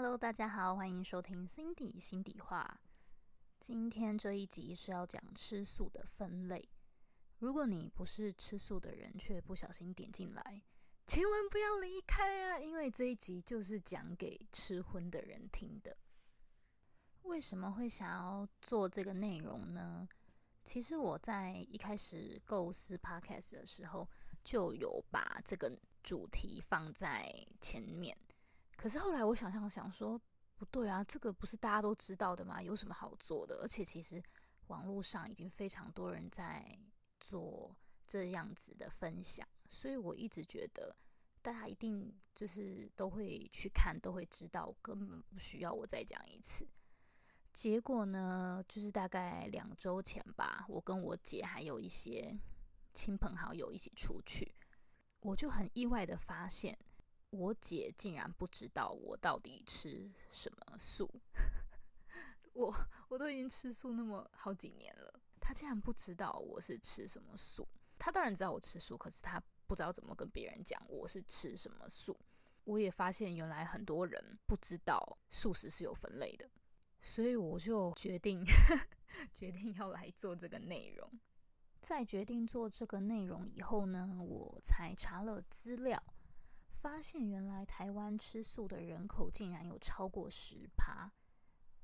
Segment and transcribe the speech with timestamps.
[0.00, 2.80] Hello，大家好，欢迎收听 Cindy 心底话。
[3.58, 6.68] 今天这一集是要讲吃素的分类。
[7.40, 10.62] 如果你不是吃素的人，却不小心点进来，
[11.04, 12.60] 千万不要离开啊！
[12.60, 15.96] 因为这一集就是讲给吃荤的人听的。
[17.22, 20.08] 为什么会想要做这个内容呢？
[20.62, 24.08] 其实我在一开始构思 Podcast 的时候，
[24.44, 28.16] 就有把这个主题放在前面。
[28.78, 30.16] 可是后来我想想想说，
[30.54, 32.62] 不对啊，这个不是大家都知道的吗？
[32.62, 33.56] 有什么好做的？
[33.56, 34.22] 而且其实
[34.68, 36.64] 网络上已经非常多人在
[37.18, 40.94] 做这样子的分享，所以我一直觉得
[41.42, 46.64] 大家一定就是都会去看，都会知道，根本不需要我再讲一次。
[47.52, 52.38] 结果呢，就是大概两周前吧，我跟我姐还有一些
[52.94, 54.54] 亲朋好友一起出去，
[55.18, 56.78] 我就很意外的发现。
[57.30, 61.08] 我姐竟然不知道我到底吃什么素，
[62.54, 62.74] 我
[63.08, 67.68] 我都已经吃素那么好几年了，她竟然不知道我是吃什么素。
[67.98, 72.18] 她当然知道我吃素，可是她不知道怎么跟别人讲我是吃什么素。
[72.64, 76.48] 我也发现原来很多人不知道素食是有分类的，
[77.00, 78.42] 所以我就决定
[79.32, 81.10] 决定要来做这个内容。
[81.80, 86.02] 在决定做这个内容以后呢，我才查了资料。
[86.80, 91.10] 发现原来台湾吃素的人口竟然有超过十趴，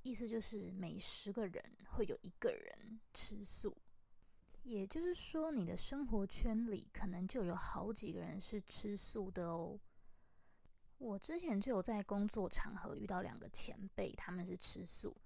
[0.03, 3.77] 意思就是每十个人会有一个人吃素，
[4.63, 9.77] 也就是说你的生活圈里可能就有好几个人是吃素的哦。
[10.99, 15.17] 我之前就有在工作场合遇到两个前辈，他们是吃素，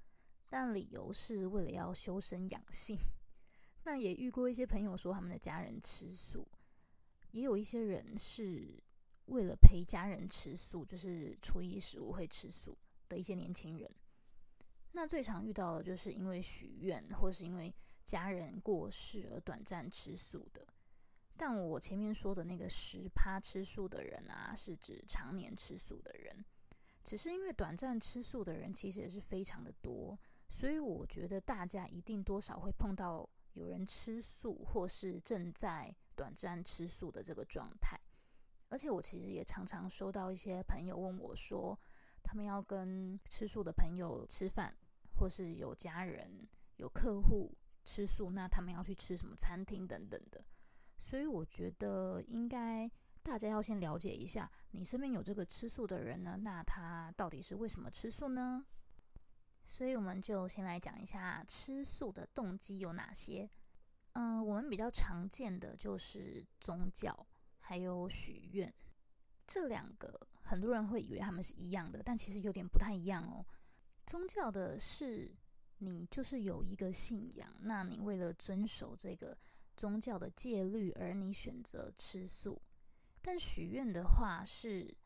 [0.49, 2.97] 但理由是为了要修身养性。
[3.85, 6.49] 那也遇过一些朋友说他们的家人吃素，
[7.33, 8.83] 也有一些人是。
[9.29, 12.77] 为了陪家人吃素，就是初一十五会吃素
[13.09, 13.91] 的一些年轻人，
[14.93, 20.66] 那最常遇到的就是因为许愿或是因为家人过世而短暂吃素的。
[21.37, 26.45] 但我前面说的那个十趴吃素的人啊，是指常年吃素的人，
[27.05, 30.19] 只是因为短暂吃素的人其实也是非常的多，
[30.49, 38.00] 所以我觉得大家一定多少会碰到有人吃素或是正在短暂吃素的这个状态。
[38.69, 41.79] 而且我其实也常常收到一些朋友问我说，
[42.23, 44.75] 他们要跟吃素的朋友吃饭，
[45.17, 46.47] 或是有家人、
[46.77, 50.45] 有客户吃素，那他们要去吃什么餐厅等等的。
[50.99, 52.91] 所以我觉得应该
[53.23, 58.67] 大家要先了解一下，你身边有这个吃素的人呢，那他到底是为什么吃素呢？
[59.65, 63.49] 所以我们就先来讲一下吃素的动机有哪些。
[64.12, 67.27] 嗯，我们比较常见的就是宗教。
[67.69, 68.73] 还有许愿，
[69.47, 73.45] 这两个很多人会以为他们是一样的，但其实有点不太一样哦。
[74.06, 75.31] 宗教的是
[75.77, 79.37] 你就是有一个信仰，那你为了遵守这个
[79.77, 82.59] 宗教的戒律而你选择吃素。
[83.21, 84.97] 但许愿的话，是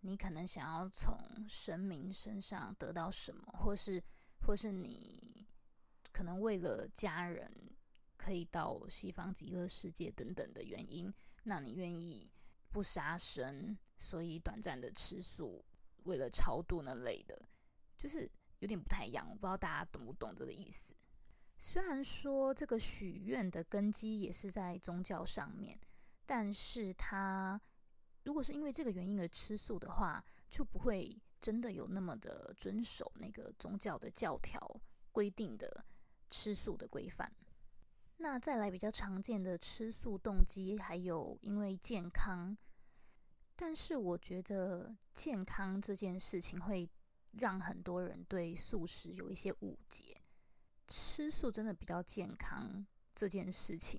[0.00, 1.16] 你可能想要从
[1.48, 4.02] 神明身上得到什么，或是
[4.40, 5.46] 或是你
[6.10, 7.48] 可能为了家人
[8.16, 11.14] 可以到西方极乐世界等等的原因。
[11.44, 12.30] 那你愿意
[12.70, 15.64] 不杀生，所以短暂的吃素，
[16.04, 17.36] 为了超度那类的，
[17.98, 19.26] 就是有点不太一样。
[19.28, 20.94] 我不知道大家懂不懂这个意思。
[21.58, 25.78] 虽然说这个许愿的根基也是在宗教上面，
[26.24, 27.60] 但是他
[28.22, 34.80] 如果是因为这个原因而吃素的话，就不会真的有那么的遵守那个宗教的教条
[35.12, 35.84] 规定的
[36.30, 37.30] 吃素的规范。
[38.22, 42.54] 那再来比较常见的吃素动机，还有因为健康，
[43.56, 46.86] 但是我觉得健康这件事情会
[47.32, 50.20] 让很多人对素食有一些误解。
[50.86, 53.98] 吃素真的比较健康这件事情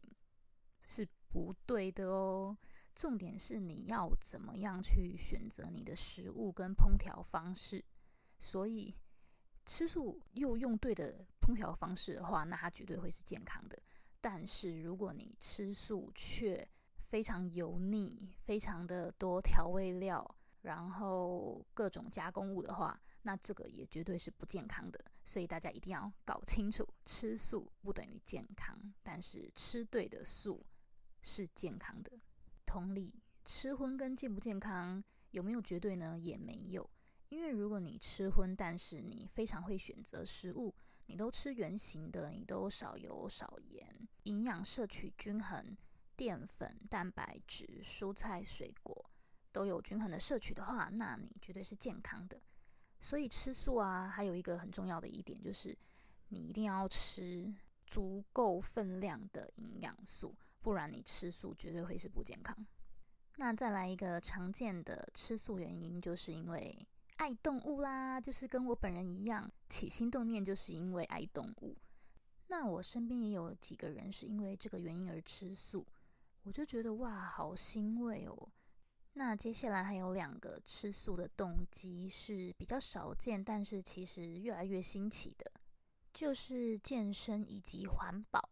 [0.85, 2.55] 是不对的哦。
[2.93, 7.83] 重点是你要怎么样去选择你的食物跟烹调方式。
[8.37, 8.93] 所以
[9.65, 13.81] 吃素又用对的烹调方式的话，那它绝对会是健康的。
[14.21, 16.65] 但是如果你吃素却
[17.01, 20.23] 非常油腻、非常的多调味料，
[20.61, 25.03] 然后各种加工物的话，那这个也绝对是不健康的。
[25.23, 30.63] 所以大家一定要搞清楚，吃素不等于健康，但是吃对的素
[31.23, 32.11] 是健康的。
[32.63, 36.17] 同理，吃荤跟健不健康有没有绝对呢？
[36.17, 36.87] 也没有，
[37.29, 40.75] 因为如果你吃荤，但是你非常会选择食物。
[41.07, 45.75] 你都吃圆形的，你都少油少盐，营养摄取均衡，
[46.15, 49.11] 淀粉、蛋白质、蔬菜、水果
[49.51, 52.41] 都有均衡的摄取的话，那你绝对是健康的。
[52.99, 55.77] 所以吃素啊，还有一个很重要的一点就是，
[56.29, 57.53] 你一定要吃
[57.85, 62.55] 足够分量的营养素，不然你吃素绝对会是不健康。
[63.35, 66.77] 那再来一个常见的吃素原因，就是因为
[67.17, 71.75] 爱动物啦，就是跟我本人一样，起心动念就是因为爱动物。
[72.51, 75.87] 那我身边也有几个人是因为这个原因而吃素，
[76.43, 78.49] 我就觉得哇，好欣慰哦。
[79.13, 85.49] 那接下来还有两个吃素的动机是比较少见，但是其实越来越兴起的，
[86.13, 88.49] 就是健身以及环保。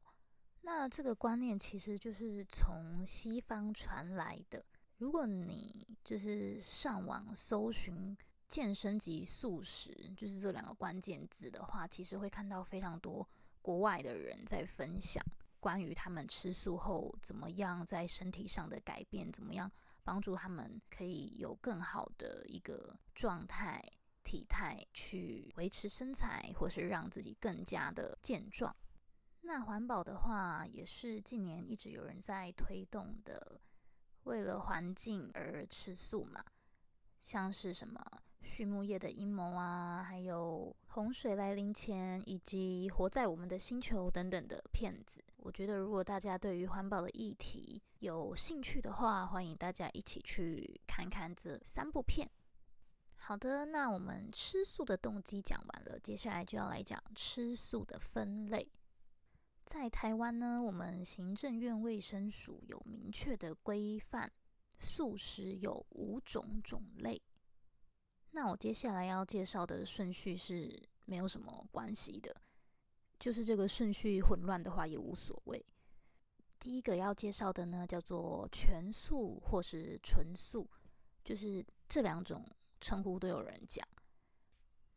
[0.62, 4.63] 那这个观念其实就是从西方传来的。
[5.00, 8.18] 如果你就是上网搜寻
[8.48, 13.28] 健身及素食，就是这两个关键字的话，其实会看到非常多
[13.61, 15.23] 国外的人在分享
[15.59, 19.71] 关于他们吃素后怎么样在身体上的改变，怎么样。
[20.01, 23.79] 帮助他们可以有更好的一个状态、
[24.23, 28.75] 体态去维持身材，或是让自己更加的健壮。
[29.41, 33.61] 那环保的话，也是近年一直有人在推动的，
[34.23, 36.44] 为了环境而吃素嘛，
[37.19, 38.03] 像是什么？
[38.41, 45.24] 畜牧业的阴谋啊，还有洪水来临前，以及活在我们的星球等等的片子。
[45.38, 52.30] 我觉得，如果大家对于环保的议题有兴趣的话，欢迎大家一起去看看这三部片。
[53.15, 58.71] 好的，那我们吃素的动机讲完了，接下来就要来讲吃素的分类。
[59.65, 64.31] 在台湾呢，我们行政院卫生署有明确的规范，
[64.80, 67.21] 素食有五种种类。
[68.31, 72.36] 那我接下来要介绍的顺序是没有什么关系的，
[73.20, 75.66] 就是这个顺序混乱的话也无所谓。
[76.60, 80.70] 第一个要介绍的呢，叫做全素或是纯素，
[81.24, 82.46] 就是这两种
[82.80, 83.86] 称呼都有人讲。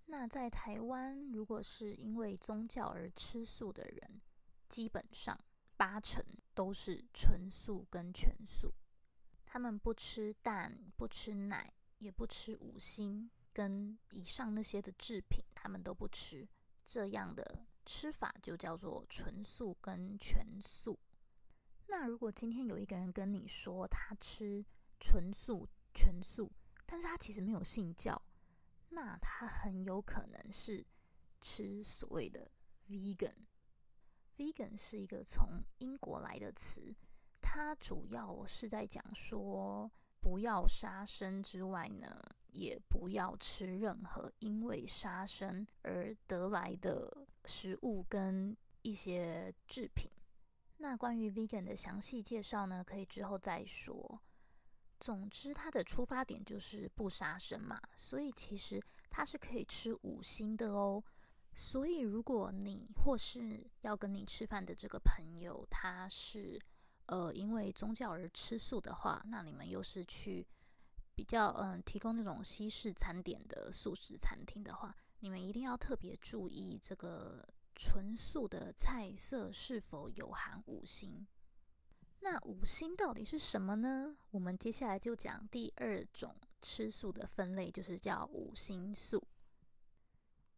[0.06, 4.20] 那在台湾，如果是因为宗教而吃素的人，
[4.68, 5.38] 基本上
[5.76, 8.74] 八成都是纯素跟全素，
[9.46, 11.72] 他们不吃蛋，不吃奶。
[12.02, 16.48] 也不吃五星跟以上那些的制品，他们都不吃。
[16.84, 20.98] 这样的吃法就叫做纯素跟全素。
[21.86, 24.64] 那如果今天有一个人跟你说他吃
[24.98, 26.50] 纯素、全素，
[26.84, 28.20] 但是他其实没有信教，
[28.88, 30.84] 那他很有可能是
[31.40, 32.50] 吃所谓的
[32.88, 33.46] vegan。
[34.36, 36.96] vegan 是一个从英国来的词，
[37.40, 39.88] 它主要是在讲说。
[40.22, 42.06] 不要杀生之外呢，
[42.52, 50.08] 也不要吃任何因为杀生而得来的食物跟一些制品。
[50.78, 54.20] 那关于 vegan 的详细介绍呢，可以之后再说。
[55.00, 58.80] 总之，它的出发点就是不杀生嘛，所以其实
[59.10, 61.02] 它是可以吃五星的哦。
[61.54, 66.60] 所以，如果你或是要跟你吃饭的这个朋友，他是。
[67.06, 70.46] 呃，因为宗教而吃素的话，那你们又是去
[71.14, 81.26] 比较嗯提供那种西式餐点的素食餐厅的话，你们一定要特别注意这个纯素的菜色是否有含五星。
[82.20, 84.16] 那五星到底是什么呢？
[84.30, 89.20] 我们接下来就讲第二种吃素的分类，就是叫五星素。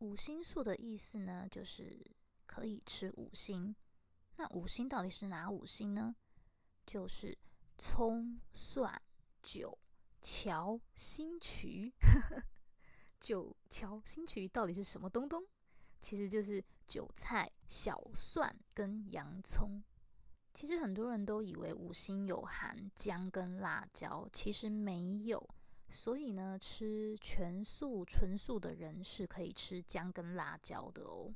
[0.01, 2.05] 五星素的意思呢，就是
[2.45, 3.75] 可以吃五星。
[4.37, 6.15] 那五星到底是哪五星呢？
[6.87, 7.37] 就是
[7.77, 9.01] 葱、蒜、
[9.43, 9.79] 韭、
[10.21, 11.93] 桥、新渠。
[13.21, 15.43] 韭、桥、新渠到底是什么东东？
[16.01, 19.83] 其实就是韭菜、小蒜跟洋葱。
[20.53, 25.49] 其实很多人都以为五星有含姜跟辣椒，其实没有。
[25.91, 31.35] 所以呢，吃全素、纯素的人是可以吃姜跟辣椒的哦。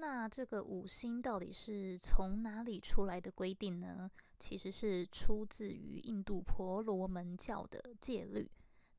[0.00, 4.10] 那这个五星到底是从哪里出来的规定呢？
[4.38, 8.50] 其实是出自于印度婆罗门教的戒律。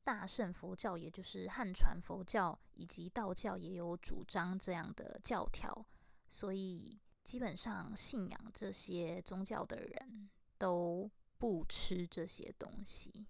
[0.04, 5.84] 大乘佛教，也就是汉传佛教以及道教，也有主张这样的教条。
[6.28, 13.26] 所以基本上信仰这些宗教的人都不吃这些东西。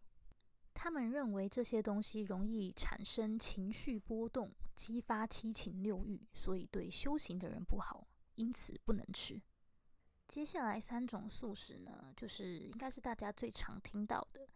[0.82, 9.40] 他们认为这些东西容易产生情绪波动，激发七情六欲，所以对修行的人不好，因此不能吃。
[10.26, 14.48] 接下来三种素食呢，就是应该是大家最常听到的，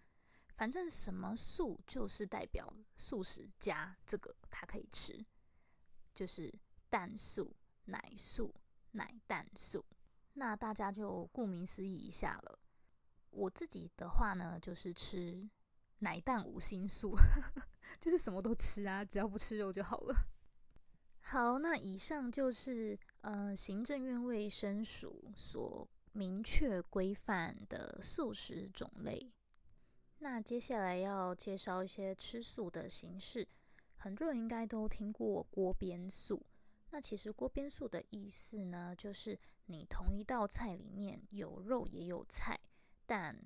[0.57, 5.25] 反正什么素就是代表素食加这个它可以吃，
[6.13, 6.53] 就是
[6.91, 7.55] 蛋素、
[7.85, 8.53] 奶素、
[8.91, 9.87] 奶蛋素。
[10.33, 12.59] 那大家就顾名思义一下了。
[13.31, 15.49] 我自己的话呢，就是吃。
[16.01, 17.17] 奶蛋五星素，
[18.01, 20.15] 就是什么都吃啊，只要不吃肉就好了。
[21.21, 29.33] 好，那以上就是呃行政院卫生署所明确规范的素食种类。
[30.19, 33.47] 那接下来要介绍一些吃素的形式，
[33.97, 36.47] 很多人应该都听过锅边素。
[36.91, 42.59] 那其实锅边素的意思呢，就是你同一道菜里面有肉也有菜，
[43.05, 43.37] 但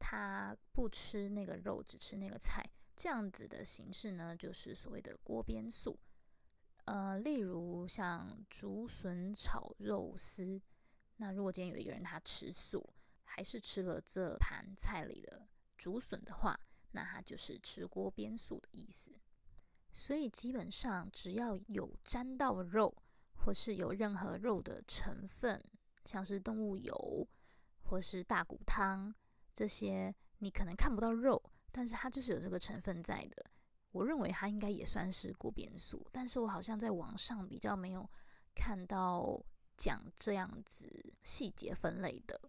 [0.00, 2.64] 他不吃那个肉，只吃那个菜，
[2.96, 5.96] 这样子的形式呢，就是所谓的锅边素。
[6.86, 10.60] 呃，例如像竹笋炒肉丝，
[11.18, 12.92] 那如果今天有一个人他吃素，
[13.22, 16.58] 还是吃了这盘菜里的竹笋的话，
[16.92, 19.12] 那他就是吃锅边素的意思。
[19.92, 22.96] 所以基本上只要有沾到肉，
[23.34, 25.62] 或是有任何肉的成分，
[26.04, 27.28] 像是动物油
[27.84, 29.14] 或是大骨汤
[29.52, 33.50] 这些，你可能看不到肉，但是它就是有这个成分在的。
[33.92, 38.08] 我认为它应该也算是锅边素，但是我好像在网上比较没有
[38.54, 39.42] 看到
[39.76, 42.40] 讲这样子细节分类的，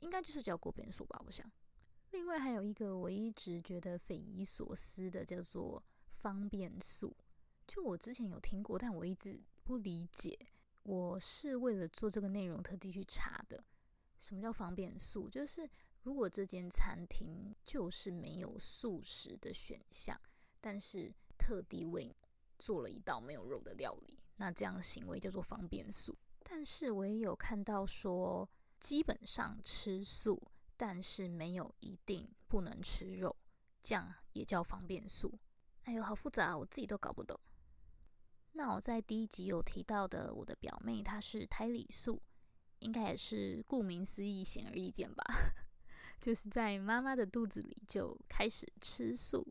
[0.00, 1.50] 应该就是叫锅边素吧，我想。
[2.10, 5.82] 另外还有一个我一直觉得匪夷所思的，叫做。
[6.20, 7.16] 方便素，
[7.64, 10.36] 就我之前有听过，但我一直不理解。
[10.82, 13.62] 我是为了做这个内容特地去查的。
[14.18, 15.30] 什么叫方便素？
[15.30, 15.70] 就是
[16.02, 20.18] 如果这间餐厅就是没有素食的选项，
[20.60, 22.16] 但是特地为你
[22.58, 26.16] 做了一道没有肉的料理，那这样的行为叫做方便素。
[26.42, 28.48] 但是我也有看到说，
[28.80, 30.40] 基本上吃素，
[30.76, 33.36] 但是没有一定不能吃肉，
[33.82, 35.38] 这样也叫方便素。
[35.82, 37.38] 哎呦，好复杂，我自己都搞不懂。
[38.52, 42.20] 那我在第一集有提到的，我的表妹她是胎里素，
[42.78, 45.24] 应该也是顾名思义，显而易见吧？
[46.20, 49.46] 就是在妈妈的肚子里就开始吃素，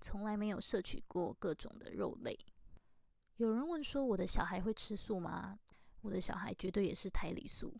[0.00, 2.38] 从来没有摄取过各种的肉类。
[3.36, 5.58] 有人问说，我的小孩会吃素吗？
[6.02, 7.74] 我的小孩绝对也是胎里素，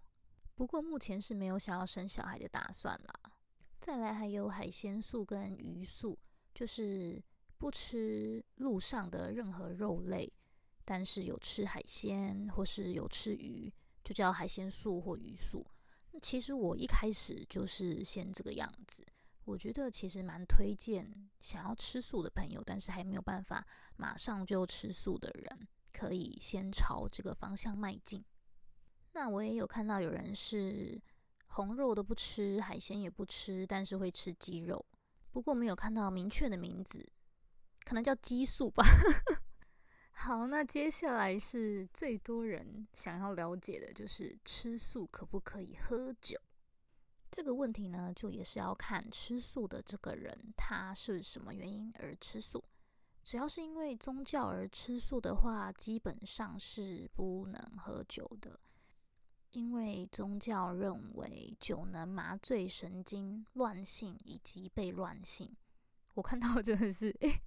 [0.54, 3.32] 不过目前是没有想要生小孩的打算啦。
[3.80, 6.18] 再来还有海鲜素跟鱼素，
[6.54, 7.22] 就是。
[7.60, 10.32] 不吃路上的任何肉类，
[10.84, 13.68] 但是有吃海鲜或是有吃鱼，
[14.04, 15.66] 就叫海鲜素或鱼素。
[16.20, 19.04] 其实我一开始就是先这个样子。
[19.44, 28.22] 我觉得其实蛮推荐想要吃素的朋友，但是还没有办法马上就吃素的人，可以先朝这个方向迈进。
[29.12, 31.00] 那我也有看到有人是
[31.46, 34.84] 红肉都不吃，海鲜也不吃，但是会吃鸡肉，
[35.30, 37.02] 不过没有看到明确的名字。
[37.84, 38.84] 可能叫激素吧。
[40.28, 46.38] 好，那接下来是最多人想要了解的，就是吃素可不可以喝酒？
[47.30, 52.62] 这个问题呢，就也是要看吃素的这个人他是什么原因而吃素。
[53.24, 58.60] 只要是因为宗教而吃素的话，基本上是不能喝酒的，
[59.52, 65.56] 因为宗教认为酒能麻醉神经、乱性以及被乱性。
[66.16, 67.40] 我看到真的是诶。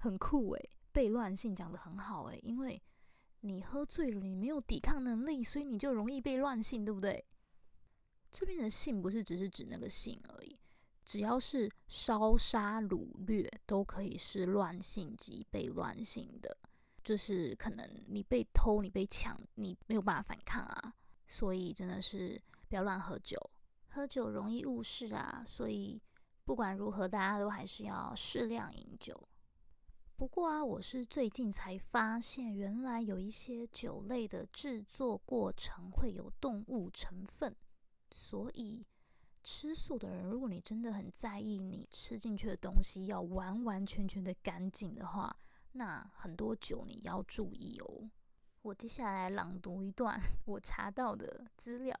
[0.00, 2.82] 很酷诶，悖乱性讲的很好诶，因为
[3.42, 7.24] 你喝醉了，你没有抵抗能力，所以你就容易被乱性，对不对？
[8.32, 10.58] 这边的性不是只是指那个性而已，
[11.04, 16.58] 只要是烧杀掳掠都可以是乱性及被乱性的，
[17.04, 20.92] 就是可能你被偷、你被抢，你没有办法反抗啊，
[21.28, 23.38] 所以真的是不要乱喝酒，
[23.90, 26.02] 喝酒容易误事啊，所以
[26.44, 29.28] 不管如何，大家都还是要适量饮酒。
[30.18, 37.54] 不过啊，我是最近才发现，原来有一些酒类的制作过程会有动物成分，
[38.10, 38.84] 所以
[39.44, 45.38] 吃素的人，如果你真的很在意你吃进去的东西要完完全全的干净的话，
[45.70, 48.10] 那很多酒你要注意哦。
[48.62, 51.96] 我接下来朗读一段 我查到的资料：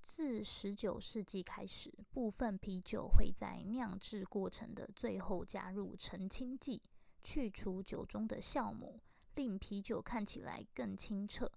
[0.00, 6.80] 自十九世纪开始，部分啤酒会在酿制过程的最后加入澄清剂。
[7.24, 9.00] 去除酒中的酵母，
[9.34, 11.50] 令啤酒看起来更清澈。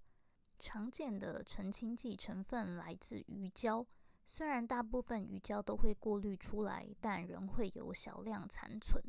[0.58, 3.86] 常见的澄清剂成分来自鱼胶，
[4.24, 9.00] 虽然大部分鱼胶都会过滤出来，但仍会有小量残存。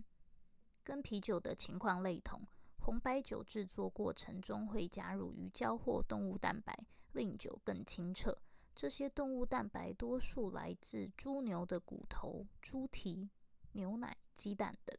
[0.84, 2.42] 跟啤酒的情况类同，
[2.80, 6.78] 红白酒制作过程中会加入鱼胶或动物蛋白，
[7.14, 8.38] 令酒更清澈。
[8.76, 13.30] 这些动物蛋白多数来自猪牛的骨头、猪蹄、
[13.74, 14.98] 牛奶、鸡蛋等。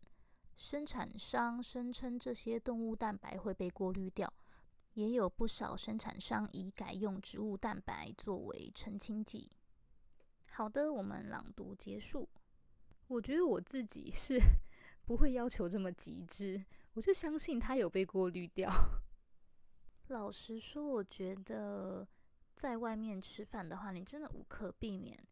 [0.61, 4.31] 生产商声称这些动物蛋白会被过滤掉，
[4.93, 9.50] 也有不少生产商已改用植物蛋白作为澄清剂。
[10.50, 12.29] 好的，我们朗读结束。
[13.07, 14.38] 我觉得我自己是
[15.07, 16.62] 不会要求这么极致，
[16.93, 18.71] 我就相信它有被过滤掉。
[20.09, 22.07] 老实说，我觉得
[22.55, 25.26] 在外面吃饭的话，你真的无可避免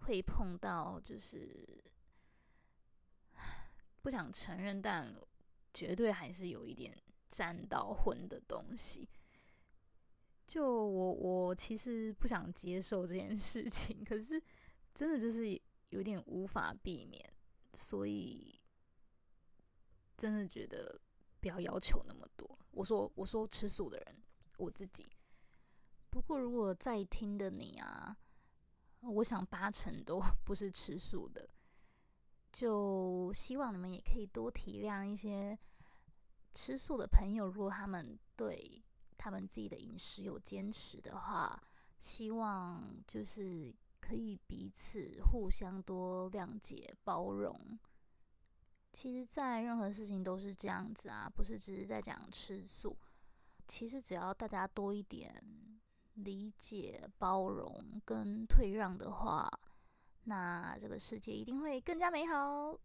[0.00, 1.82] 会碰到，就是
[4.06, 5.12] 不想承认，但
[5.74, 6.96] 绝对还是有一点
[7.28, 9.08] 沾到荤的东西。
[10.46, 14.40] 就我，我其实不想接受这件事情，可是
[14.94, 17.20] 真的就是有点无法避免，
[17.72, 18.56] 所以
[20.16, 21.00] 真的觉得
[21.40, 22.56] 不要要求那么多。
[22.70, 24.22] 我说，我说吃素的人，
[24.58, 25.10] 我自己。
[26.10, 28.16] 不过如果在听的你啊，
[29.00, 31.50] 我想八成都 不是吃素的，
[32.56, 35.58] 就希望你们也可以多体谅一些
[36.54, 38.82] 吃素的朋友，如果他们对。
[39.18, 41.60] 他们自己的饮食有坚持的话，
[41.98, 47.58] 希望就是可以彼此互相多谅解包容。
[48.92, 52.96] 其实，在任何事情都是这样子啊，不是只是在讲吃素。
[53.66, 55.42] 其实，只要大家多一点
[56.14, 59.50] 理解、包容跟退让的话，
[60.26, 62.78] 那这个世界一定会更加美好。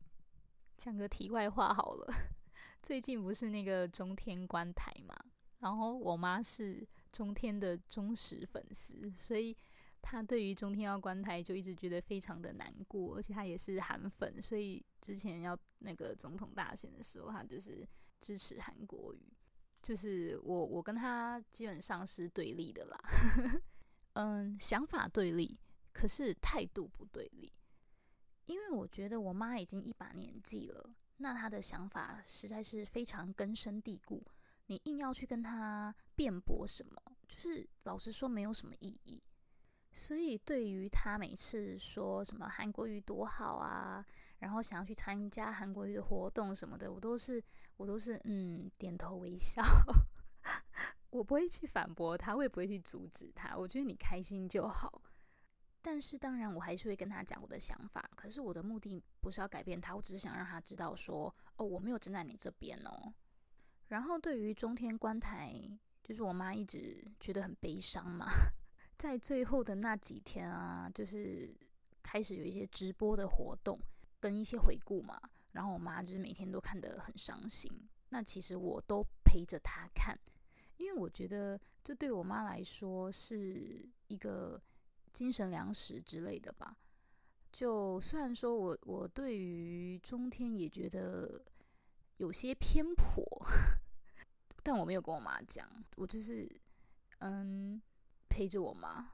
[0.78, 2.14] 讲个题外话好了，
[2.82, 5.16] 最近不是那个中天观台嘛？
[5.60, 9.56] 然后我妈是中天的忠实粉丝，所以
[10.02, 17.88] 她对于中天要关台就一直觉得非常的难过，而且她也是韩粉，所以之前要那个总统大选的时候，她就是
[18.20, 19.32] 支持韩国语。
[19.84, 23.00] 就是我我跟她基本上是对立的啦，
[24.14, 25.60] 嗯，想法对立，
[25.92, 27.52] 可是态度不对立，
[28.46, 34.26] 因为我觉得我妈已经一把年纪了，那她的想法实在是非常根深蒂固。
[34.68, 39.22] 你硬要去跟她辩驳什么，就是老实说没有什么意义。
[39.94, 44.06] 所以对于他每次说什么韩国语多好啊，
[44.40, 47.44] 然后想要去参加韩国语的活动什么的，我都是
[47.76, 49.62] 我都是嗯点头微笑，
[51.12, 53.54] 我不会去反驳他，我也不会去阻止他。
[53.58, 55.02] 我觉得你开心就好。
[55.82, 63.14] 但是当然我还是会跟他讲我的想法，可是我的目的不是要改变他，我只是想让他知道说哦我没有站在你这边哦。
[63.88, 65.54] 然后对于中天观台，
[66.04, 68.26] 就是我妈一直觉得很悲伤嘛，
[68.98, 71.54] 在最后的那几天啊，就是
[72.02, 73.80] 开始有一些直播的活动
[74.20, 75.20] 跟一些回顾嘛，
[75.52, 77.70] 然后我妈就是每天都看得很伤心。
[78.10, 80.18] 那其实我都陪着她看，
[80.78, 84.62] 因为我觉得这对我妈来说是一个
[85.14, 86.78] 精神粮食之类的吧。
[87.52, 91.44] 就虽然说我我对于中天也觉得
[92.18, 93.26] 有些偏颇。
[94.64, 96.48] 但我没有跟我妈讲，我就是
[97.18, 97.82] 嗯
[98.30, 99.14] 陪着我妈。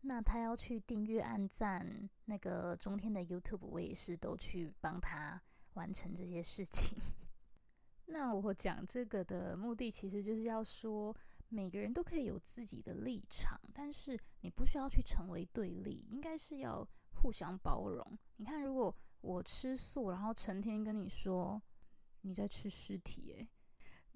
[0.00, 5.42] 那她要去订阅、按赞那个中天的 YouTube，我也是都去帮她
[5.74, 6.96] 完成这些事情。
[8.06, 11.14] 那我讲这个的目的，其实就是要说，
[11.48, 18.18] 每个人都可以有自己的立场，但是你不需要去成为对立，应该是要互相包容。
[18.36, 21.60] 你看，如果我吃素，然后成天跟你说
[22.20, 23.48] 你在吃尸体，诶。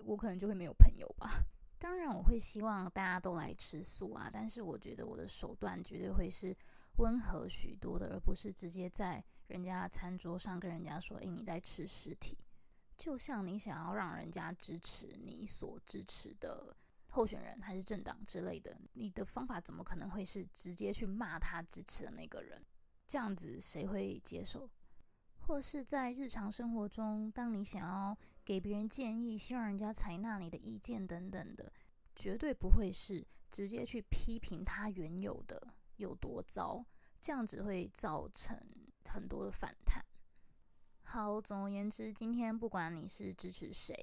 [0.05, 1.45] 我可能就会没有朋友吧。
[1.79, 4.29] 当然，我会希望大家都来吃素啊。
[4.33, 6.57] 但是，我觉得我的手段绝对会是
[6.99, 12.37] 温和许多的，而不是直接在人家餐桌上跟人家说：“诶，你在吃尸体。”
[12.99, 16.77] 就像你想要让人家支持你所支持的
[17.15, 22.65] 候选人还是政党之类的，你的方法怎么可能会是直接去骂他支持的那个人？
[23.07, 24.71] 这样子谁会接受？
[25.41, 31.71] 或是在日常生活中，当你想要给别人建议，希望人家采纳你的意见等等的，
[32.17, 36.87] 绝对不会是直接去批评他原有的有多糟，
[37.21, 38.59] 这样子会造成
[39.05, 40.03] 很多的反弹。
[41.03, 43.95] 好，总而言之，今天不管你是支持谁，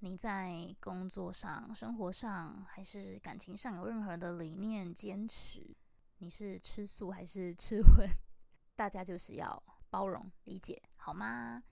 [0.00, 5.76] 你在工作上、生活上还是感情上有任何的理念坚持，
[6.18, 8.08] 你是吃素还是吃荤，
[8.76, 9.62] 大家就是要。
[9.90, 11.62] 包容理解好吗？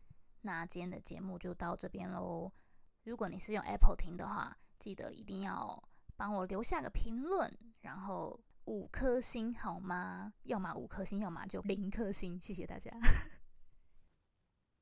[0.40, 2.50] 那今天的节目就到这边喽。
[3.04, 5.84] 如果你是用 Apple 听的话，记得一定要
[6.16, 10.32] 帮我留下个评论，然后五颗星好吗？
[10.44, 12.40] 要么五颗星，要么就零颗星。
[12.40, 12.90] 谢谢大家。